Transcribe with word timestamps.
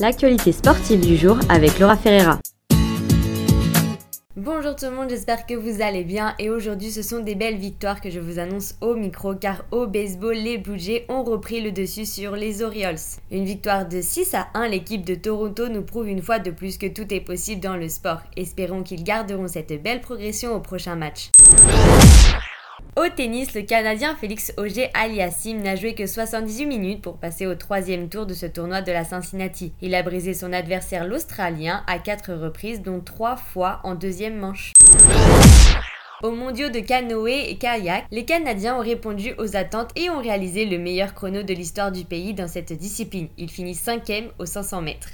l'actualité 0.00 0.52
sportive 0.52 1.00
du 1.00 1.16
jour 1.16 1.38
avec 1.48 1.78
Laura 1.78 1.96
Ferreira. 1.96 2.38
Bonjour 4.36 4.76
tout 4.76 4.84
le 4.84 4.92
monde, 4.92 5.10
j'espère 5.10 5.46
que 5.46 5.54
vous 5.54 5.82
allez 5.82 6.04
bien 6.04 6.34
et 6.38 6.48
aujourd'hui 6.48 6.92
ce 6.92 7.02
sont 7.02 7.20
des 7.20 7.34
belles 7.34 7.56
victoires 7.56 8.00
que 8.00 8.08
je 8.08 8.20
vous 8.20 8.38
annonce 8.38 8.76
au 8.80 8.94
micro 8.94 9.34
car 9.34 9.64
au 9.72 9.88
baseball 9.88 10.36
les 10.36 10.58
Blue 10.58 10.78
ont 11.08 11.24
repris 11.24 11.60
le 11.60 11.72
dessus 11.72 12.06
sur 12.06 12.36
les 12.36 12.62
Orioles. 12.62 12.98
Une 13.32 13.44
victoire 13.44 13.88
de 13.88 14.00
6 14.00 14.34
à 14.34 14.46
1, 14.54 14.68
l'équipe 14.68 15.04
de 15.04 15.16
Toronto 15.16 15.68
nous 15.68 15.82
prouve 15.82 16.08
une 16.08 16.22
fois 16.22 16.38
de 16.38 16.52
plus 16.52 16.78
que 16.78 16.86
tout 16.86 17.12
est 17.12 17.20
possible 17.20 17.60
dans 17.60 17.76
le 17.76 17.88
sport. 17.88 18.20
Espérons 18.36 18.84
qu'ils 18.84 19.02
garderont 19.02 19.48
cette 19.48 19.82
belle 19.82 20.00
progression 20.00 20.54
au 20.54 20.60
prochain 20.60 20.94
match. 20.94 21.30
Au 22.98 23.08
tennis, 23.08 23.54
le 23.54 23.62
Canadien 23.62 24.16
Félix 24.16 24.52
Auger 24.56 24.90
Aliassim 24.92 25.62
n'a 25.62 25.76
joué 25.76 25.94
que 25.94 26.04
78 26.04 26.66
minutes 26.66 27.00
pour 27.00 27.16
passer 27.16 27.46
au 27.46 27.54
troisième 27.54 28.08
tour 28.08 28.26
de 28.26 28.34
ce 28.34 28.44
tournoi 28.44 28.82
de 28.82 28.90
la 28.90 29.04
Cincinnati. 29.04 29.72
Il 29.80 29.94
a 29.94 30.02
brisé 30.02 30.34
son 30.34 30.52
adversaire 30.52 31.06
l'Australien 31.06 31.84
à 31.86 32.00
quatre 32.00 32.32
reprises, 32.32 32.82
dont 32.82 32.98
trois 32.98 33.36
fois 33.36 33.78
en 33.84 33.94
deuxième 33.94 34.36
manche. 34.36 34.72
Aux 36.24 36.32
mondiaux 36.32 36.70
de 36.70 36.80
canoë 36.80 37.48
et 37.50 37.56
kayak, 37.56 38.06
les 38.10 38.24
Canadiens 38.24 38.76
ont 38.76 38.82
répondu 38.82 39.32
aux 39.38 39.54
attentes 39.54 39.90
et 39.94 40.10
ont 40.10 40.20
réalisé 40.20 40.64
le 40.64 40.78
meilleur 40.78 41.14
chrono 41.14 41.44
de 41.44 41.54
l'histoire 41.54 41.92
du 41.92 42.04
pays 42.04 42.34
dans 42.34 42.48
cette 42.48 42.72
discipline. 42.72 43.28
Ils 43.38 43.48
finissent 43.48 43.82
cinquième 43.82 44.30
aux 44.40 44.46
500 44.46 44.82
mètres. 44.82 45.10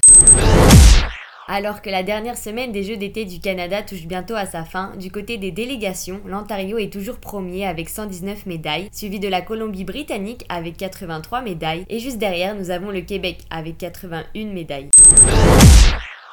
Alors 1.46 1.82
que 1.82 1.90
la 1.90 2.02
dernière 2.02 2.38
semaine 2.38 2.72
des 2.72 2.82
Jeux 2.82 2.96
d'été 2.96 3.26
du 3.26 3.38
Canada 3.38 3.82
touche 3.82 4.06
bientôt 4.06 4.34
à 4.34 4.46
sa 4.46 4.64
fin, 4.64 4.92
du 4.96 5.10
côté 5.10 5.36
des 5.36 5.50
délégations, 5.50 6.22
l'Ontario 6.26 6.78
est 6.78 6.90
toujours 6.90 7.18
premier 7.18 7.66
avec 7.66 7.90
119 7.90 8.46
médailles, 8.46 8.88
suivi 8.92 9.20
de 9.20 9.28
la 9.28 9.42
Colombie-Britannique 9.42 10.46
avec 10.48 10.78
83 10.78 11.42
médailles, 11.42 11.84
et 11.90 11.98
juste 11.98 12.16
derrière 12.16 12.54
nous 12.54 12.70
avons 12.70 12.90
le 12.90 13.02
Québec 13.02 13.40
avec 13.50 13.76
81 13.76 14.54
médailles. 14.54 14.88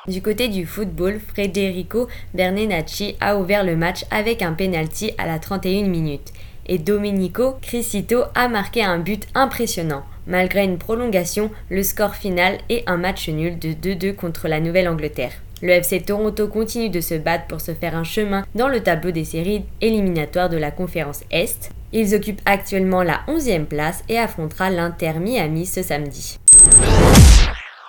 Du 0.07 0.21
côté 0.21 0.47
du 0.47 0.65
football, 0.65 1.19
Federico 1.35 2.07
Bernenacci 2.33 3.17
a 3.19 3.37
ouvert 3.37 3.65
le 3.65 3.75
match 3.75 4.05
avec 4.11 4.41
un 4.41 4.53
penalty 4.53 5.11
à 5.17 5.27
la 5.27 5.39
31 5.39 5.89
minutes 5.89 6.31
et 6.67 6.77
Domenico 6.77 7.57
Crisito 7.61 8.23
a 8.33 8.47
marqué 8.47 8.83
un 8.83 8.99
but 8.99 9.27
impressionnant. 9.35 10.03
Malgré 10.31 10.63
une 10.63 10.77
prolongation, 10.77 11.51
le 11.69 11.83
score 11.83 12.15
final 12.15 12.57
est 12.69 12.89
un 12.89 12.95
match 12.95 13.27
nul 13.27 13.59
de 13.59 13.73
2-2 13.73 14.15
contre 14.15 14.47
la 14.47 14.61
Nouvelle-Angleterre. 14.61 15.33
Le 15.61 15.71
FC 15.71 15.99
Toronto 15.99 16.47
continue 16.47 16.89
de 16.89 17.01
se 17.01 17.15
battre 17.15 17.47
pour 17.47 17.59
se 17.59 17.73
faire 17.73 17.97
un 17.97 18.05
chemin 18.05 18.45
dans 18.55 18.69
le 18.69 18.79
tableau 18.79 19.11
des 19.11 19.25
séries 19.25 19.65
éliminatoires 19.81 20.47
de 20.47 20.55
la 20.55 20.71
conférence 20.71 21.25
Est. 21.31 21.71
Ils 21.91 22.15
occupent 22.15 22.41
actuellement 22.45 23.03
la 23.03 23.19
11e 23.27 23.65
place 23.65 24.05
et 24.07 24.17
affrontera 24.17 24.69
l'Inter 24.69 25.15
Miami 25.19 25.65
ce 25.65 25.83
samedi. 25.83 26.39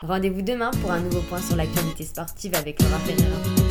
Rendez-vous 0.02 0.42
demain 0.42 0.72
pour 0.80 0.90
un 0.90 0.98
nouveau 0.98 1.20
point 1.20 1.40
sur 1.40 1.54
l'actualité 1.54 2.02
sportive 2.02 2.56
avec 2.56 2.82
Laura 2.82 2.98
Ferreira. 2.98 3.61